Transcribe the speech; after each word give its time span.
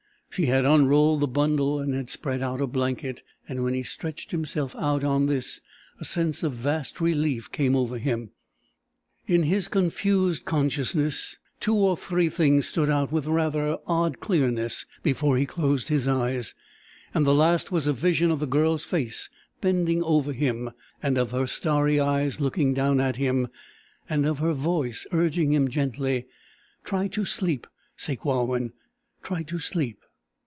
She 0.33 0.45
had 0.45 0.63
unrolled 0.63 1.19
the 1.19 1.27
bundle 1.27 1.79
and 1.81 1.93
had 1.93 2.09
spread 2.09 2.41
out 2.41 2.61
a 2.61 2.65
blanket, 2.65 3.21
and 3.49 3.65
when 3.65 3.73
he 3.73 3.83
stretched 3.83 4.31
himself 4.31 4.73
out 4.79 5.03
on 5.03 5.25
this 5.25 5.59
a 5.99 6.05
sense 6.05 6.41
of 6.41 6.53
vast 6.53 7.01
relief 7.01 7.51
came 7.51 7.75
over 7.75 7.97
him. 7.97 8.31
In 9.27 9.43
his 9.43 9.67
confused 9.67 10.45
consciousness 10.45 11.35
two 11.59 11.75
or 11.75 11.97
three 11.97 12.29
things 12.29 12.65
stood 12.65 12.89
out 12.89 13.11
with 13.11 13.27
rather 13.27 13.77
odd 13.85 14.21
clearness 14.21 14.85
before 15.03 15.35
he 15.37 15.45
closed 15.45 15.89
his 15.89 16.07
eyes, 16.07 16.53
and 17.13 17.27
the 17.27 17.35
last 17.35 17.69
was 17.69 17.85
a 17.85 17.91
vision 17.91 18.31
of 18.31 18.39
the 18.39 18.47
Girl's 18.47 18.85
face 18.85 19.29
bending 19.59 20.01
over 20.01 20.31
him, 20.31 20.71
and 21.03 21.17
of 21.17 21.31
her 21.31 21.45
starry 21.45 21.99
eyes 21.99 22.39
looking 22.39 22.73
down 22.73 23.01
at 23.01 23.17
him, 23.17 23.49
and 24.09 24.25
of 24.25 24.39
her 24.39 24.53
voice 24.53 25.05
urging 25.11 25.51
him 25.51 25.69
gently: 25.69 26.25
"Try 26.85 27.09
to 27.09 27.25
sleep, 27.25 27.67
Sakewawin 27.97 28.71
try 29.23 29.43
to 29.43 29.59
sleep...." 29.59 29.97